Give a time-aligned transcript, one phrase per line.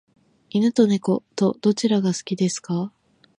[0.49, 2.91] 犬と猫とどちらが好きですか？